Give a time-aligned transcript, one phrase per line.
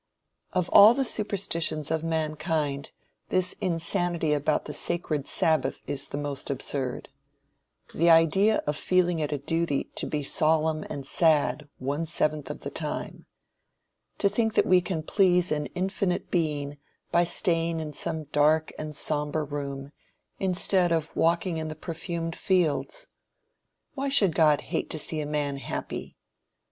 [0.53, 2.89] Of all the superstitions of mankind,
[3.29, 7.09] this insanity about the "sacred sabbath" is the most absurd.
[7.93, 12.61] The idea of feeling it a duty to be solemn and sad one seventh of
[12.61, 13.27] the time!
[14.17, 16.79] To think that we can please an infinite being
[17.11, 19.91] by staying in some dark and sombre room,
[20.39, 23.05] instead of walking in the perfumed fields!
[23.93, 26.15] Why should God hate to see a man happy?